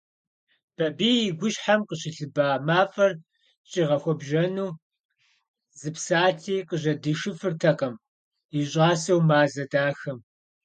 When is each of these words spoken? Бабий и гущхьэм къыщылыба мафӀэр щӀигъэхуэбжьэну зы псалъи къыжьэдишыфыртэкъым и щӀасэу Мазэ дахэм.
Бабий 0.77 1.21
и 1.29 1.35
гущхьэм 1.39 1.81
къыщылыба 1.87 2.47
мафӀэр 2.67 3.11
щӀигъэхуэбжьэну 3.69 4.71
зы 5.79 5.89
псалъи 5.95 6.65
къыжьэдишыфыртэкъым 6.67 7.95
и 8.59 8.61
щӀасэу 8.71 9.21
Мазэ 9.29 9.63
дахэм. 9.71 10.17